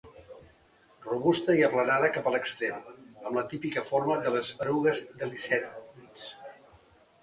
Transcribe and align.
Robusta 1.09 1.57
i 1.59 1.61
aplanada 1.67 2.09
cap 2.17 2.31
a 2.31 2.35
l'extrem, 2.37 2.81
amb 3.11 3.39
la 3.41 3.47
típica 3.55 3.87
forma 3.93 4.19
de 4.27 4.35
les 4.39 4.53
erugues 4.69 5.09
de 5.23 5.35
licènids. 5.35 6.31